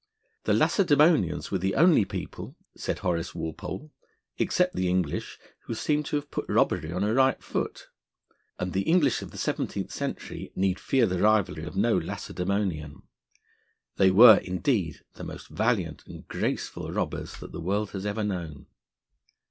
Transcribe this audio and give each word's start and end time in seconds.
'The 0.45 0.53
Lacedæmonians 0.53 1.51
were 1.51 1.59
the 1.59 1.75
only 1.75 2.05
people,' 2.05 2.55
said 2.75 2.97
Horace 2.97 3.35
Walpole, 3.35 3.91
'except 4.39 4.73
the 4.75 4.89
English 4.89 5.37
who 5.65 5.75
seem 5.75 6.01
to 6.01 6.15
have 6.15 6.31
put 6.31 6.49
robbery 6.49 6.91
on 6.91 7.03
a 7.03 7.13
right 7.13 7.39
foot.' 7.43 7.87
And 8.57 8.73
the 8.73 8.81
English 8.81 9.21
of 9.21 9.29
the 9.29 9.37
seventeenth 9.37 9.91
century 9.91 10.51
need 10.55 10.79
fear 10.79 11.05
the 11.05 11.19
rivalry 11.21 11.65
of 11.65 11.75
no 11.75 11.99
Lacedæmonian. 11.99 13.03
They 13.97 14.09
were, 14.09 14.37
indeed, 14.37 15.01
the 15.13 15.23
most 15.23 15.49
valiant 15.49 16.07
and 16.07 16.27
graceful 16.27 16.91
robbers 16.91 17.37
that 17.37 17.51
the 17.51 17.61
world 17.61 17.91
has 17.91 18.03
ever 18.03 18.23
known. 18.23 18.65